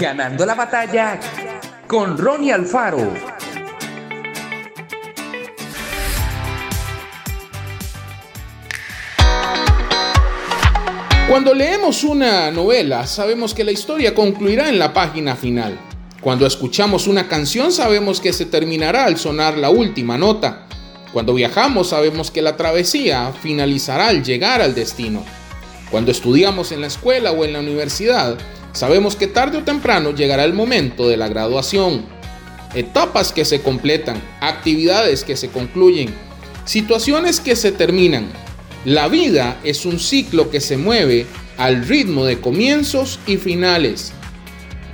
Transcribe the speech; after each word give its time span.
Ganando 0.00 0.46
la 0.46 0.54
batalla 0.54 1.20
con 1.86 2.16
Ronnie 2.16 2.54
Alfaro. 2.54 3.12
Cuando 11.28 11.52
leemos 11.52 12.02
una 12.02 12.50
novela, 12.50 13.06
sabemos 13.06 13.52
que 13.52 13.62
la 13.62 13.72
historia 13.72 14.14
concluirá 14.14 14.70
en 14.70 14.78
la 14.78 14.94
página 14.94 15.36
final. 15.36 15.78
Cuando 16.22 16.46
escuchamos 16.46 17.06
una 17.06 17.28
canción, 17.28 17.70
sabemos 17.70 18.22
que 18.22 18.32
se 18.32 18.46
terminará 18.46 19.04
al 19.04 19.18
sonar 19.18 19.58
la 19.58 19.68
última 19.68 20.16
nota. 20.16 20.66
Cuando 21.12 21.34
viajamos, 21.34 21.90
sabemos 21.90 22.30
que 22.30 22.40
la 22.40 22.56
travesía 22.56 23.34
finalizará 23.42 24.08
al 24.08 24.24
llegar 24.24 24.62
al 24.62 24.74
destino. 24.74 25.22
Cuando 25.90 26.10
estudiamos 26.10 26.72
en 26.72 26.80
la 26.80 26.86
escuela 26.86 27.32
o 27.32 27.44
en 27.44 27.52
la 27.52 27.60
universidad, 27.60 28.38
sabemos 28.72 29.16
que 29.16 29.26
tarde 29.26 29.58
o 29.58 29.64
temprano 29.64 30.12
llegará 30.12 30.44
el 30.44 30.54
momento 30.54 31.08
de 31.08 31.16
la 31.16 31.28
graduación. 31.28 32.04
Etapas 32.74 33.32
que 33.32 33.44
se 33.44 33.62
completan, 33.62 34.22
actividades 34.40 35.24
que 35.24 35.36
se 35.36 35.48
concluyen, 35.48 36.14
situaciones 36.64 37.40
que 37.40 37.56
se 37.56 37.72
terminan, 37.72 38.28
la 38.84 39.08
vida 39.08 39.58
es 39.62 39.84
un 39.84 39.98
ciclo 39.98 40.50
que 40.50 40.60
se 40.60 40.78
mueve 40.78 41.26
al 41.58 41.86
ritmo 41.86 42.24
de 42.24 42.40
comienzos 42.40 43.20
y 43.26 43.36
finales. 43.36 44.12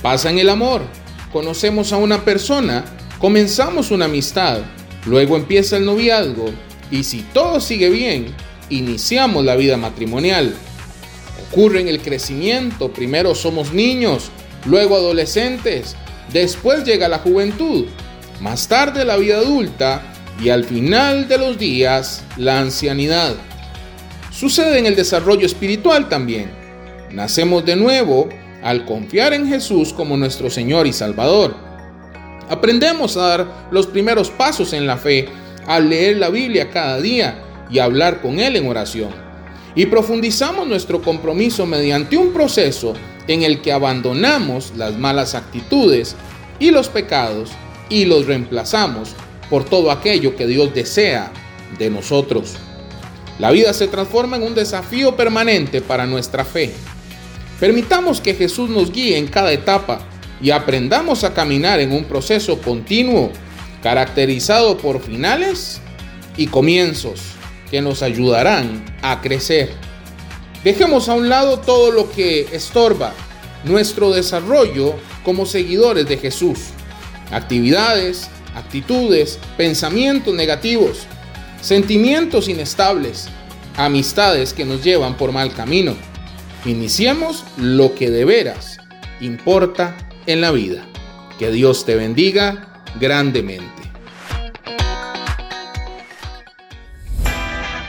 Pasa 0.00 0.30
en 0.30 0.38
el 0.38 0.48
amor. 0.48 0.82
Conocemos 1.30 1.92
a 1.92 1.98
una 1.98 2.24
persona, 2.24 2.84
comenzamos 3.18 3.90
una 3.90 4.06
amistad, 4.06 4.60
luego 5.04 5.36
empieza 5.36 5.76
el 5.76 5.84
noviazgo 5.84 6.46
y 6.90 7.04
si 7.04 7.20
todo 7.34 7.60
sigue 7.60 7.90
bien, 7.90 8.34
iniciamos 8.70 9.44
la 9.44 9.56
vida 9.56 9.76
matrimonial. 9.76 10.54
Ocurre 11.54 11.82
en 11.82 11.86
el 11.86 12.00
crecimiento, 12.00 12.92
primero 12.92 13.32
somos 13.32 13.72
niños, 13.72 14.32
luego 14.66 14.96
adolescentes, 14.96 15.94
después 16.32 16.82
llega 16.82 17.08
la 17.08 17.20
juventud, 17.20 17.86
más 18.40 18.66
tarde 18.66 19.04
la 19.04 19.16
vida 19.16 19.36
adulta 19.36 20.02
y 20.42 20.48
al 20.48 20.64
final 20.64 21.28
de 21.28 21.38
los 21.38 21.56
días 21.56 22.24
la 22.36 22.58
ancianidad. 22.58 23.36
Sucede 24.32 24.80
en 24.80 24.86
el 24.86 24.96
desarrollo 24.96 25.46
espiritual 25.46 26.08
también. 26.08 26.50
Nacemos 27.12 27.64
de 27.64 27.76
nuevo 27.76 28.28
al 28.64 28.84
confiar 28.84 29.32
en 29.32 29.46
Jesús 29.46 29.92
como 29.92 30.16
nuestro 30.16 30.50
Señor 30.50 30.88
y 30.88 30.92
Salvador. 30.92 31.54
Aprendemos 32.48 33.16
a 33.16 33.28
dar 33.28 33.68
los 33.70 33.86
primeros 33.86 34.28
pasos 34.28 34.72
en 34.72 34.88
la 34.88 34.96
fe 34.96 35.28
al 35.68 35.88
leer 35.88 36.16
la 36.16 36.30
Biblia 36.30 36.70
cada 36.72 37.00
día 37.00 37.44
y 37.70 37.78
hablar 37.78 38.22
con 38.22 38.40
Él 38.40 38.56
en 38.56 38.66
oración. 38.66 39.23
Y 39.76 39.86
profundizamos 39.86 40.68
nuestro 40.68 41.02
compromiso 41.02 41.66
mediante 41.66 42.16
un 42.16 42.32
proceso 42.32 42.94
en 43.26 43.42
el 43.42 43.60
que 43.60 43.72
abandonamos 43.72 44.72
las 44.76 44.96
malas 44.96 45.34
actitudes 45.34 46.14
y 46.60 46.70
los 46.70 46.88
pecados 46.88 47.50
y 47.88 48.04
los 48.04 48.26
reemplazamos 48.26 49.10
por 49.50 49.64
todo 49.64 49.90
aquello 49.90 50.36
que 50.36 50.46
Dios 50.46 50.72
desea 50.72 51.32
de 51.78 51.90
nosotros. 51.90 52.54
La 53.38 53.50
vida 53.50 53.72
se 53.72 53.88
transforma 53.88 54.36
en 54.36 54.44
un 54.44 54.54
desafío 54.54 55.16
permanente 55.16 55.80
para 55.80 56.06
nuestra 56.06 56.44
fe. 56.44 56.72
Permitamos 57.58 58.20
que 58.20 58.34
Jesús 58.34 58.70
nos 58.70 58.92
guíe 58.92 59.18
en 59.18 59.26
cada 59.26 59.52
etapa 59.52 60.00
y 60.40 60.50
aprendamos 60.50 61.24
a 61.24 61.34
caminar 61.34 61.80
en 61.80 61.92
un 61.92 62.04
proceso 62.04 62.60
continuo, 62.60 63.32
caracterizado 63.82 64.76
por 64.78 65.00
finales 65.00 65.80
y 66.36 66.46
comienzos 66.46 67.34
que 67.74 67.82
nos 67.82 68.04
ayudarán 68.04 68.84
a 69.02 69.20
crecer. 69.20 69.72
Dejemos 70.62 71.08
a 71.08 71.14
un 71.14 71.28
lado 71.28 71.58
todo 71.58 71.90
lo 71.90 72.08
que 72.08 72.46
estorba 72.52 73.12
nuestro 73.64 74.12
desarrollo 74.12 74.94
como 75.24 75.44
seguidores 75.44 76.06
de 76.06 76.16
Jesús. 76.16 76.60
Actividades, 77.32 78.30
actitudes, 78.54 79.40
pensamientos 79.56 80.32
negativos 80.32 81.08
sentimientos 81.60 82.48
inestables, 82.48 83.26
amistades 83.76 84.52
que 84.52 84.64
nos 84.64 84.84
llevan 84.84 85.16
por 85.16 85.32
mal 85.32 85.52
camino. 85.52 85.96
Iniciemos 86.64 87.42
lo 87.56 87.96
que 87.96 88.08
de 88.08 88.24
veras 88.24 88.78
importa 89.20 89.96
en 90.26 90.40
la 90.40 90.52
vida. 90.52 90.86
Que 91.40 91.50
Dios 91.50 91.84
te 91.84 91.96
bendiga 91.96 92.84
grandemente. 93.00 93.83